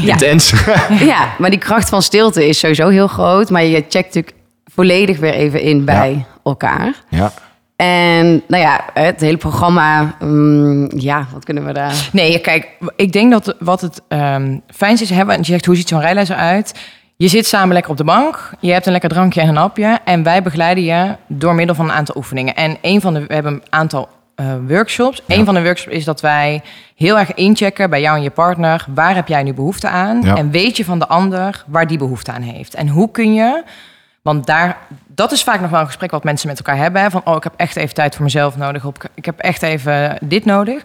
[0.06, 0.54] Intens.
[1.00, 3.50] Ja, maar die kracht van stilte is sowieso heel groot.
[3.50, 7.04] Maar je checkt natuurlijk volledig weer even in bij elkaar.
[7.10, 7.32] ja.
[7.76, 12.10] En nou ja, het hele programma, mm, ja, wat kunnen we daar...
[12.12, 15.36] Nee, kijk, ik denk dat wat het ehm fijnste is hebben.
[15.36, 16.74] En je zegt, hoe ziet zo'n rijles eruit?
[17.22, 18.52] Je zit samen lekker op de bank.
[18.60, 20.00] Je hebt een lekker drankje en een hapje.
[20.04, 22.56] En wij begeleiden je door middel van een aantal oefeningen.
[22.56, 25.22] En een van de, we hebben een aantal eh, workshops.
[25.26, 25.36] Ja.
[25.36, 26.62] Een van de workshops is dat wij
[26.96, 28.86] heel erg inchecken bij jou en je partner.
[28.94, 30.22] Waar heb jij nu behoefte aan?
[30.22, 30.36] Ja.
[30.36, 32.76] En weet je van de ander waar die behoefte aan heeft?
[32.76, 33.64] En hoe kun je...
[34.22, 34.78] Want daar,
[35.08, 37.12] dat is vaak nog wel een gesprek wat mensen met elkaar hebben.
[37.12, 38.86] Van, oh, ik heb echt even tijd voor mezelf nodig.
[39.14, 40.82] Ik heb echt even dit nodig.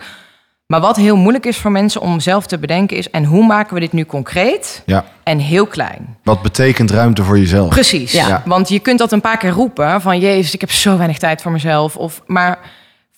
[0.66, 3.10] Maar wat heel moeilijk is voor mensen om zelf te bedenken is...
[3.10, 5.04] en hoe maken we dit nu concreet ja.
[5.22, 6.16] en heel klein?
[6.22, 7.68] Wat betekent ruimte voor jezelf?
[7.68, 8.12] Precies.
[8.12, 8.28] Ja.
[8.28, 8.42] Ja.
[8.44, 10.18] Want je kunt dat een paar keer roepen van...
[10.18, 11.96] Jezus, ik heb zo weinig tijd voor mezelf.
[11.96, 12.58] Of, maar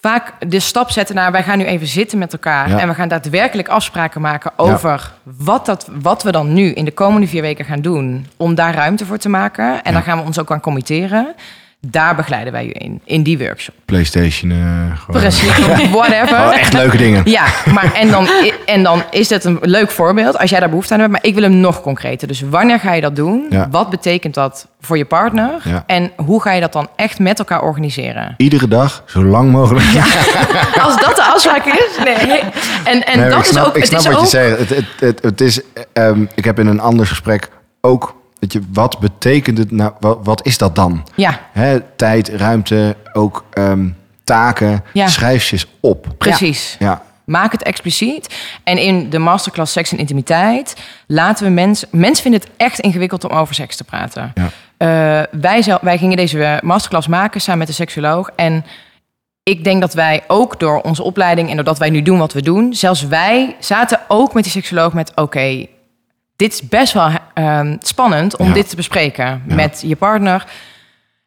[0.01, 1.33] vaak de stap zetten naar...
[1.33, 2.69] wij gaan nu even zitten met elkaar...
[2.69, 2.79] Ja.
[2.79, 5.13] en we gaan daadwerkelijk afspraken maken over...
[5.23, 8.27] Wat, dat, wat we dan nu in de komende vier weken gaan doen...
[8.37, 9.65] om daar ruimte voor te maken.
[9.65, 9.93] En Ja.
[9.93, 11.35] daar gaan we ons ook aan committeren.
[11.91, 13.75] Daar begeleiden wij u in, in die workshop.
[13.85, 14.51] Playstation.
[14.51, 14.57] eh,
[15.01, 15.21] gewoon.
[15.21, 15.57] Precies,
[15.91, 16.39] whatever.
[16.39, 17.23] Oh, echt leuke dingen.
[17.25, 18.29] Ja, maar en dan,
[18.67, 21.13] en dan is het een leuk voorbeeld als jij daar behoefte aan hebt.
[21.13, 22.29] Maar ik wil hem nog concreter.
[22.29, 23.47] Dus wanneer ga je dat doen?
[23.51, 23.69] Ja.
[23.71, 25.51] Wat betekent dat voor je partner?
[25.65, 25.83] Ja.
[25.87, 28.35] En hoe ga je dat dan echt met elkaar organiseren?
[28.37, 29.85] Iedere dag, zo lang mogelijk.
[30.85, 31.99] Als dat de afspraak is?
[32.05, 32.41] Nee.
[32.85, 33.77] En, en Nee, dat ik snap, is ook...
[33.77, 34.59] ik het snap is wat ook, je zegt.
[34.59, 35.61] Het, het, het, het is,
[35.93, 37.49] ehm, ik heb in een ander gesprek
[37.81, 38.15] ook...
[38.39, 39.93] Weet je, wat betekent het nou?
[40.01, 41.07] Wat, wat is dat dan?
[41.15, 43.89] Ja, Hè, tijd, ruimte, ook ehm,
[44.25, 44.85] taken.
[44.93, 45.09] Ja.
[45.09, 46.15] Schrijf eens op.
[46.19, 46.77] precies.
[46.79, 48.35] Ja, Maak het expliciet.
[48.65, 51.89] En in de masterclass Seks en Intimiteit laten we mensen...
[51.91, 54.33] Mensen vinden het echt ingewikkeld om over seks te praten.
[54.35, 54.51] Ja.
[54.77, 58.31] Eh, wij, wij gingen deze masterclass maken samen met de seksuoloog.
[58.37, 58.65] En
[59.43, 62.43] ik denk dat wij ook door onze opleiding en doordat wij nu doen wat we
[62.43, 62.75] doen...
[62.75, 65.13] zelfs wij zaten ook met die seksuoloog met...
[65.15, 65.67] oké,
[66.37, 68.53] dit is best wel ehm, spannend om Ja.
[68.53, 69.55] dit te bespreken Ja.
[69.55, 70.45] met je partner...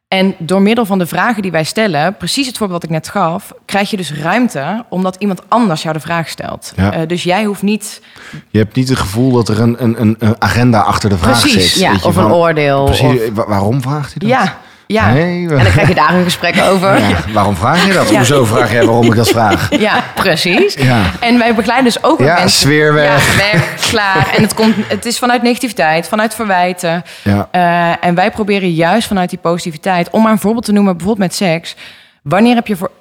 [0.07, 3.09] En door middel van de vragen die wij stellen, precies het voorbeeld wat ik net
[3.09, 6.73] gaf, krijg je dus ruimte omdat iemand anders jou de vraag stelt.
[6.75, 6.93] Ja.
[6.93, 8.01] Eh, dus jij hoeft niet.
[8.49, 11.71] je hebt niet het gevoel dat er een, een, een, agenda achter de vraag Precies,
[11.73, 11.81] zit.
[11.81, 12.83] Ja, Weet je, of een oordeel.
[12.85, 14.29] Precies, of- wa- waarom vraagt hij dat?
[14.29, 14.57] Ja,
[14.93, 16.99] ja, Nee, en dan krijg je daar een gesprek over.
[16.99, 18.09] ja, waarom vraag je dat?
[18.15, 19.69] Hoezo vraag jij waarom ik dat vraag?
[19.87, 20.73] ja, precies.
[20.73, 21.01] Ja.
[21.19, 22.49] En wij begeleiden dus ook Ja, mensen.
[22.59, 23.31] sfeer weg.
[23.31, 24.33] Ja, weg, klaar.
[24.35, 27.03] En het, komt, het is vanuit negativiteit, vanuit verwijten.
[27.23, 27.47] Ja.
[27.51, 31.27] Eh, en wij proberen juist vanuit die positiviteit, om maar een voorbeeld te noemen, bijvoorbeeld
[31.29, 31.75] met seks.
[32.23, 32.91] Wanneer heb je voor.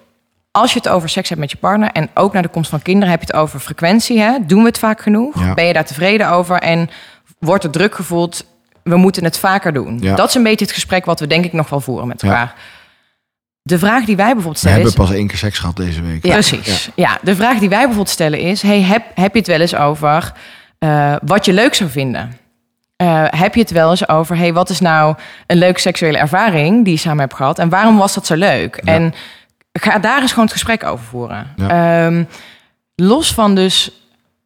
[0.51, 2.83] Als je het over seks hebt met je partner en ook naar de komst van
[2.83, 4.21] kinderen, heb je het over frequentie.
[4.21, 4.33] Hè?
[4.47, 5.41] Doen we het vaak genoeg?
[5.45, 5.55] Ja.
[5.55, 6.57] Ben je daar tevreden over?
[6.57, 6.91] En
[7.39, 8.45] wordt er druk gevoeld?
[8.89, 9.99] We moeten het vaker doen.
[10.01, 10.15] Ja.
[10.15, 12.29] Dat is een beetje het gesprek wat we denk ik nog wel voeren met Ja.
[12.29, 12.55] elkaar.
[13.63, 15.09] De vraag die wij bijvoorbeeld We stellen hebben is...
[15.09, 16.27] pas één keer seks gehad deze week.
[16.27, 16.33] Ja.
[16.33, 16.91] Precies.
[16.95, 17.19] Ja.
[17.23, 20.33] de vraag die wij bijvoorbeeld stellen is: hey, heb, heb je het wel eens over
[20.79, 22.37] eh, wat je leuk zou vinden?
[22.97, 26.85] Eh, heb je het wel eens over, hey, wat is nou een leuke seksuele ervaring
[26.85, 28.81] die je samen hebt gehad en waarom was dat zo leuk?
[28.85, 28.93] Ja.
[28.93, 29.15] En
[29.73, 31.47] ga daar eens gewoon het gesprek over voeren.
[31.57, 32.07] Ja.
[32.07, 32.25] Ehm,
[32.95, 33.91] los van dus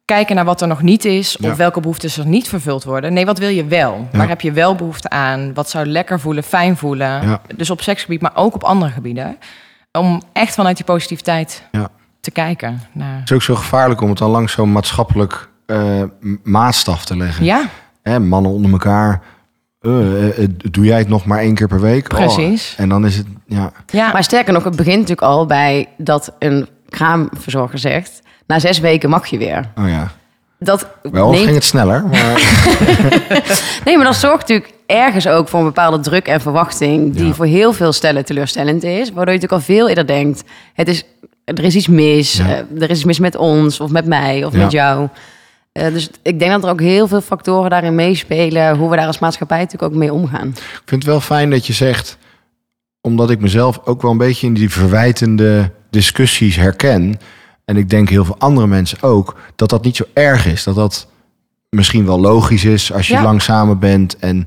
[0.05, 1.55] kijken naar wat er nog niet is of Ja.
[1.55, 3.13] welke behoeftes er niet vervuld worden.
[3.13, 4.07] Nee, wat wil je wel?
[4.11, 4.17] Ja.
[4.17, 5.53] Waar heb je wel behoefte aan?
[5.53, 7.27] Wat zou lekker voelen, fijn voelen?
[7.27, 7.41] Ja.
[7.55, 9.37] Dus op seksgebied, maar ook op andere gebieden.
[9.91, 11.89] Om echt vanuit die positiviteit Ja.
[12.19, 12.81] te kijken.
[12.91, 13.19] Naar...
[13.19, 16.03] Het is ook zo gevaarlijk om het dan langs zo'n maatschappelijk eh,
[16.43, 17.45] maatstaf te leggen.
[17.45, 17.69] Ja,
[18.01, 19.21] Hè, mannen onder elkaar.
[19.81, 22.13] eh, eh, eh, doe jij het nog maar één keer per week?
[22.13, 22.19] Oh.
[22.19, 22.75] Precies.
[22.77, 23.71] En dan is het, ja.
[23.85, 24.11] ja.
[24.11, 28.21] Maar sterker nog, het begint natuurlijk al bij dat een kraamverzorger zegt...
[28.47, 29.69] na zes weken mag je weer.
[29.77, 30.11] Oh ja.
[30.59, 32.03] Dat Wel neemt- ging het sneller.
[32.07, 32.41] Maar,
[33.85, 37.15] Nee, maar dat zorgt natuurlijk ergens ook voor een bepaalde druk en verwachting...
[37.15, 37.33] die Ja.
[37.33, 39.11] voor heel veel stellen teleurstellend is.
[39.11, 40.43] Waardoor je natuurlijk al veel eerder denkt...
[40.73, 41.03] Het is,
[41.45, 42.45] er is iets mis, Ja.
[42.47, 44.59] eh, er is iets mis met ons of met mij of Ja.
[44.59, 45.07] met jou.
[45.71, 48.77] Eh, dus ik denk dat er ook heel veel factoren daarin meespelen...
[48.77, 50.47] hoe we daar als maatschappij natuurlijk ook mee omgaan.
[50.47, 52.17] ik vind het wel fijn dat je zegt,
[53.01, 57.19] omdat ik mezelf ook wel een beetje in die verwijtende discussies herken.
[57.65, 60.63] En ik denk heel veel andere mensen ook, dat dat niet zo erg is.
[60.63, 61.07] Dat dat
[61.69, 63.23] misschien wel logisch is als je Ja.
[63.23, 64.17] lang samen bent.
[64.17, 64.45] En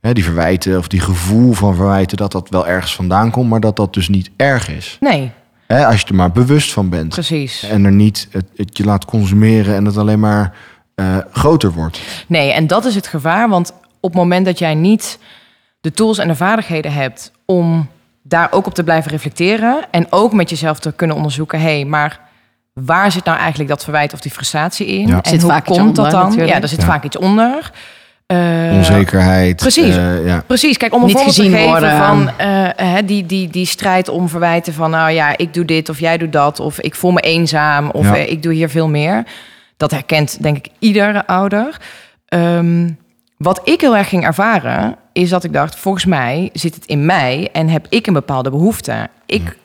[0.00, 3.50] hè, die verwijten of die gevoel van verwijten, dat dat wel ergens vandaan komt.
[3.50, 4.96] Maar dat dat dus niet erg is.
[5.00, 5.30] Nee,
[5.66, 7.08] Hè, als je er maar bewust van bent.
[7.08, 7.62] precies.
[7.62, 10.54] En er niet het, het je laat consumeren en het alleen maar
[10.94, 12.00] eh, groter wordt.
[12.26, 13.48] Nee, en dat is het gevaar.
[13.48, 15.18] Want op het moment dat jij niet
[15.80, 17.88] de tools en de vaardigheden hebt om
[18.22, 21.84] daar ook op te blijven reflecteren en ook met jezelf te kunnen onderzoeken, hé, hey,
[21.84, 22.20] maar
[22.84, 25.06] waar zit nou eigenlijk dat verwijt of die frustratie in?
[25.08, 25.14] Ja.
[25.22, 26.28] En Zit hoe vaak iets komt dat onder, dan?
[26.28, 26.56] natuurlijk.
[26.56, 26.86] Ja, er zit Ja.
[26.86, 27.70] vaak iets onder.
[28.26, 28.38] Eh,
[28.72, 29.56] Onzekerheid.
[29.56, 29.96] precies.
[29.96, 30.42] eh, ja.
[30.46, 31.96] Precies, kijk, om een voorbeeld te geven worden.
[31.96, 35.88] van eh, hè, die, die, die strijd om verwijten van, nou ja, ik doe dit
[35.88, 38.14] of jij doet dat, of ik voel me eenzaam, of Ja.
[38.14, 39.24] ik doe hier veel meer.
[39.76, 41.76] Dat herkent, denk ik, iedere ouder.
[42.26, 42.88] Ehm,
[43.36, 47.06] wat ik heel erg ging ervaren, is dat ik dacht, volgens mij zit het in
[47.06, 49.08] mij en heb ik een bepaalde behoefte.
[49.26, 49.56] Ik,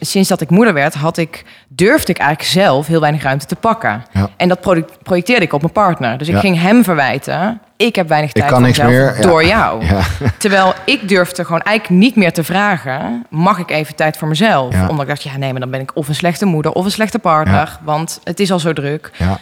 [0.00, 3.56] sinds dat ik moeder werd, had ik, durfde ik eigenlijk zelf heel weinig ruimte te
[3.56, 4.04] pakken.
[4.12, 4.28] Ja.
[4.36, 4.60] En dat
[5.02, 6.18] projecteerde ik op mijn partner.
[6.18, 6.40] Dus ik Ja.
[6.40, 9.16] ging hem verwijten, ik heb weinig Ik tijd kan voor niks mezelf meer.
[9.16, 9.28] Ja.
[9.30, 9.82] door jou.
[10.38, 13.26] Terwijl ik durfde gewoon eigenlijk niet meer te vragen...
[13.30, 14.74] mag ik even tijd voor mezelf?
[14.80, 16.72] Omdat ik dacht, ja nee, maar dan ben ik of een slechte moeder...
[16.72, 19.10] of een slechte partner, want het is al zo druk.
[19.16, 19.38] Ja.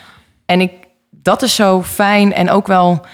[0.46, 0.72] En ik,
[1.10, 3.04] dat is zo fijn en ook wel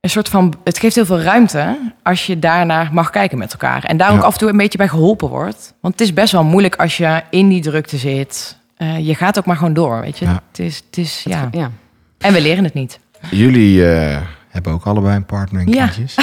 [0.00, 0.54] een soort van...
[0.64, 3.84] het geeft heel veel ruimte als je daarnaar mag kijken met elkaar.
[3.84, 4.22] En daar ook Ja.
[4.22, 5.74] af en toe een beetje bij geholpen wordt.
[5.80, 8.56] Want het is best wel moeilijk als je in die drukte zit.
[8.76, 10.24] Eh, je gaat ook maar gewoon door, weet je.
[10.24, 10.42] Ja.
[10.50, 11.48] Het is, het is, ja.
[11.50, 11.70] Ja.
[12.18, 12.98] En we leren het niet.
[13.30, 15.86] Jullie eh, hebben ook allebei een partner en Ja.
[15.86, 16.14] kindjes.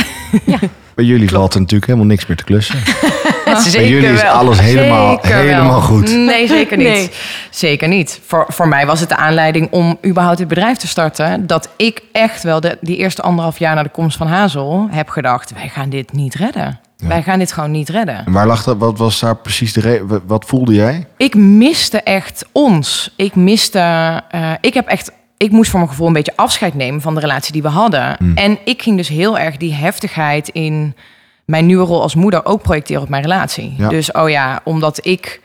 [0.96, 2.80] Bij jullie valt er natuurlijk helemaal niks meer te klussen.
[3.72, 4.32] Bij jullie is wel.
[4.32, 5.40] alles helemaal, Zeker wel.
[5.48, 6.12] helemaal goed.
[6.16, 6.88] Nee, zeker niet.
[6.96, 7.10] Nee.
[7.50, 8.20] Zeker niet.
[8.26, 11.48] Voor, voor mij was het de aanleiding om überhaupt het bedrijf te starten.
[11.48, 15.10] Dat ik echt wel de, die eerste anderhalf jaar na de komst van Hazel heb
[15.10, 16.80] gedacht: wij gaan dit niet redden.
[16.98, 17.08] Ja.
[17.08, 18.26] Wij gaan dit gewoon niet redden.
[18.26, 18.78] En waar lag dat?
[18.78, 20.22] Wat was daar precies de reden?
[20.28, 21.08] Wat voelde jij?
[21.18, 23.14] Ik miste echt ons.
[23.16, 23.80] Ik miste.
[24.30, 25.12] eh, ik heb echt.
[25.38, 28.16] Ik moest voor mijn gevoel een beetje afscheid nemen van de relatie die we hadden.
[28.18, 28.38] Hmm.
[28.38, 30.96] En ik ging dus heel erg die heftigheid in
[31.46, 33.76] mijn nieuwe rol als moeder ook projecteren op mijn relatie.
[33.78, 33.90] Ja.
[33.90, 35.42] Dus oh ja, omdat ik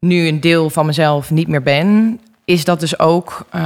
[0.00, 3.46] nu een deel van mezelf niet meer ben, is dat dus ook.
[3.50, 3.60] eh,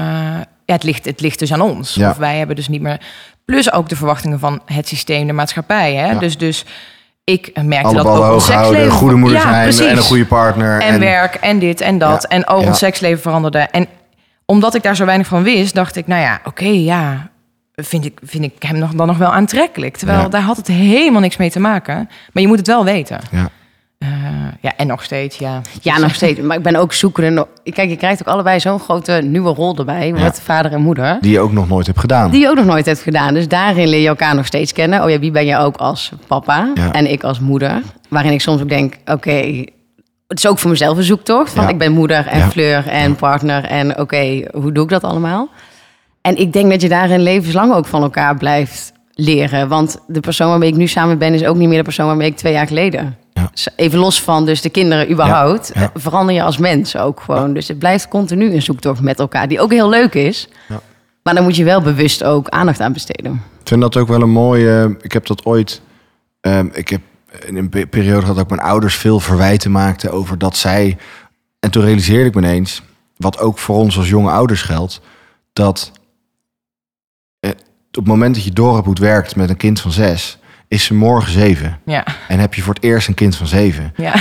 [0.64, 1.94] ja, het ligt, het ligt dus aan ons.
[1.94, 2.11] Ja.
[2.11, 3.01] Of wij hebben dus niet meer.
[3.44, 5.94] Plus ook de verwachtingen van het systeem, de maatschappij.
[5.94, 6.07] Hè?
[6.11, 6.18] Ja.
[6.18, 6.64] Dus, dus
[7.24, 9.87] ik merkte Alle dat ook ons seksleven- goede moeder zijn precies.
[9.87, 10.81] en een goede partner.
[10.81, 12.24] En, werk en dit en dat.
[12.27, 12.55] En ja.
[12.57, 13.59] ons seksleven veranderde.
[13.59, 13.87] En
[14.46, 17.31] omdat ik daar zo weinig van wist, dacht ik, nou ja, oké, ja,
[17.84, 19.96] vind ik, vind ik hem nog, dan nog wel aantrekkelijk.
[19.96, 20.28] Terwijl Ja.
[20.28, 21.94] daar had het helemaal niks mee te maken.
[22.32, 23.20] Maar je moet het wel weten.
[23.30, 23.48] Ja.
[23.98, 24.08] Eh,
[24.60, 25.60] ja, en nog steeds, ja.
[25.82, 26.40] Ja, nog steeds.
[26.40, 27.46] Maar ik ben ook zoekende.
[27.64, 30.12] Kijk, je krijgt ook allebei zo'n grote nieuwe rol erbij.
[30.12, 31.18] Met vader en moeder.
[31.20, 32.30] Die je ook nog nooit hebt gedaan.
[32.30, 33.34] Die je ook nog nooit hebt gedaan.
[33.34, 35.02] Dus daarin leer je elkaar nog steeds kennen.
[35.04, 36.70] Oh ja, wie ben je ook als papa?
[36.74, 36.92] Ja.
[36.92, 37.82] En ik als moeder.
[38.08, 39.64] Waarin ik soms ook denk, oké...
[40.26, 41.52] het is ook voor mezelf een zoektocht.
[41.52, 41.68] Van Ja.
[41.68, 42.48] ik ben moeder en Ja.
[42.50, 43.64] fleur en partner.
[43.64, 45.48] En oké, hoe doe ik dat allemaal?
[46.28, 49.68] En ik denk dat je daarin levenslang ook van elkaar blijft leren.
[49.68, 51.34] Want de persoon waarmee ik nu samen ben...
[51.34, 53.16] is ook niet meer de persoon waarmee ik twee jaar geleden...
[53.32, 53.50] Ja.
[53.76, 55.70] Even los van dus de kinderen überhaupt...
[55.74, 55.90] Ja, ja.
[55.94, 57.52] eh, verander je als mens ook gewoon.
[57.52, 59.48] Dus het blijft continu een zoektocht met elkaar...
[59.48, 60.48] die ook heel leuk is.
[60.68, 60.80] Ja.
[61.22, 63.32] Maar dan moet je wel bewust ook aandacht aan besteden.
[63.60, 64.96] Ik vind dat ook wel een mooie.
[65.00, 65.80] Ik heb dat ooit.
[66.40, 67.00] ehm, ik heb
[67.46, 70.96] in een pe- periode gehad dat ik mijn ouders veel verwijten maakte over dat zij.
[71.60, 72.82] En toen realiseerde ik me ineens,
[73.16, 75.00] wat ook voor ons als jonge ouders geldt,
[75.52, 75.97] dat eh,
[77.98, 80.84] het moment dat je door hebt hoe het werkt met een kind van zes, is
[80.84, 81.78] ze morgen zeven.
[81.84, 83.92] Ja, En heb je voor het eerst een kind van zeven.
[83.96, 84.14] ja.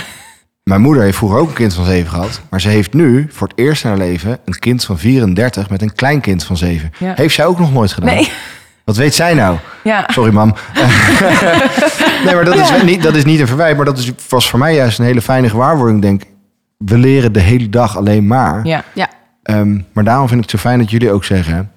[0.63, 2.41] Mijn moeder heeft vroeger ook een kind van zeven gehad.
[2.49, 5.81] Maar ze heeft nu voor het eerst in haar leven een kind van 34 met
[5.81, 6.91] een kleinkind van zeven.
[6.97, 7.13] Ja.
[7.15, 8.15] Heeft zij ook nog nooit gedaan.
[8.15, 8.31] Nee,
[8.83, 9.57] Wat weet zij nou?
[9.83, 10.05] ja.
[10.11, 10.53] Sorry, mam.
[12.25, 13.75] nee, maar dat, is niet, dat is niet een verwijt.
[13.75, 15.97] Maar dat is, was voor mij juist een hele fijne gewaarwording.
[15.97, 16.23] Ik denk,
[16.77, 18.65] we leren de hele dag alleen maar.
[18.65, 19.09] Ja, Ja,
[19.43, 21.71] Ehm, maar daarom vind ik het zo fijn dat jullie ook zeggen...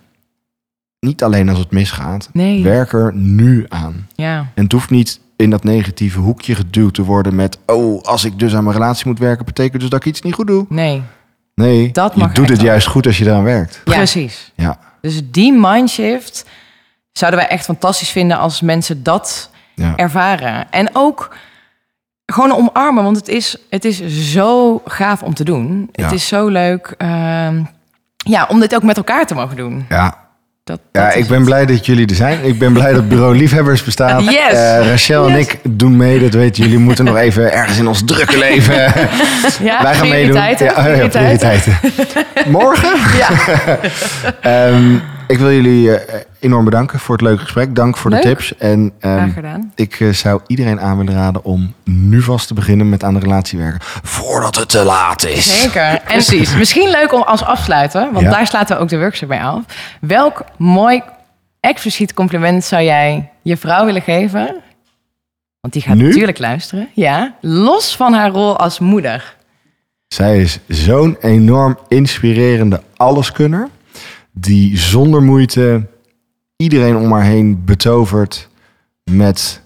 [1.00, 2.62] niet alleen als het misgaat, nee.
[2.62, 4.06] werk er nu aan.
[4.14, 7.58] Ja, En het hoeft niet in dat negatieve hoekje geduwd te worden met...
[7.66, 9.44] oh, als ik dus aan mijn relatie moet werken...
[9.44, 10.66] betekent dus dat ik iets niet goed doe.
[10.68, 11.02] nee.
[11.54, 13.80] Nee, Dat je doet het juist goed als je eraan werkt.
[13.84, 13.94] Ja.
[13.94, 14.52] Precies.
[14.54, 16.46] Ja, Dus die mindshift
[17.12, 19.92] zouden wij echt fantastisch vinden als mensen dat ja.
[19.96, 20.70] ervaren.
[20.70, 21.36] En ook
[22.26, 25.88] gewoon omarmen, want het is, het is zo gaaf om te doen.
[25.92, 26.04] Ja.
[26.04, 27.62] Het is zo leuk ehm,
[28.16, 29.86] ja, om dit ook met elkaar te mogen doen.
[29.88, 30.28] ja.
[30.70, 31.44] Dat, Ja, dat ik ben het.
[31.44, 32.38] blij dat jullie er zijn.
[32.44, 34.22] Ik ben blij dat Bureau Liefhebbers bestaat.
[34.22, 34.52] Yes.
[34.52, 36.18] Eh, Rachel en ik doen mee.
[36.20, 36.78] Dat weten jullie.
[36.78, 38.74] moeten nog even ergens in ons drukke leven.
[39.62, 40.34] Ja, Wij gaan meedoen.
[40.36, 41.12] Ja, oh ja, prioriteiten.
[41.12, 41.78] prioriteiten.
[42.58, 42.92] Morgen?
[43.18, 43.28] Ja.
[44.66, 44.94] Ehm,
[45.30, 47.74] ik wil jullie eh, enorm bedanken voor het leuke gesprek.
[47.74, 48.22] Dank voor Leuk.
[48.22, 48.56] de tips.
[48.56, 48.92] En
[49.34, 49.72] gedaan.
[49.74, 53.20] ik eh, zou iedereen aan willen raden om nu vast te beginnen met aan de
[53.20, 53.80] relatie werken.
[54.02, 55.60] Voordat het te laat is.
[55.62, 55.82] Zeker.
[55.82, 56.54] En Precies.
[56.56, 58.30] misschien leuk om als afsluiten, want Ja.
[58.30, 59.62] daar sluiten we ook de workshop bij af.
[60.00, 61.02] Welk mooi
[61.60, 64.54] expliciet compliment zou jij je vrouw willen geven?
[65.60, 66.06] Want die gaat Nu?
[66.08, 66.88] natuurlijk luisteren.
[66.94, 69.36] Ja, los van haar rol als moeder.
[70.08, 73.68] Zij is zo'n enorm inspirerende alleskunner.
[74.32, 75.86] Die zonder moeite
[76.56, 78.48] iedereen om haar heen betovert
[79.10, 79.62] met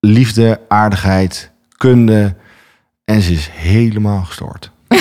[0.00, 2.34] liefde, aardigheid, kunde.
[3.04, 4.70] En ze is helemaal gestoord.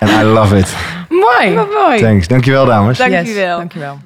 [0.00, 0.76] And I love it.
[1.08, 1.54] Mooi.
[1.54, 2.00] Mooi.
[2.00, 2.28] Thanks.
[2.28, 2.98] Dankjewel, dames.
[2.98, 3.58] Dank Yes, je wel.
[3.58, 3.98] Dankjewel.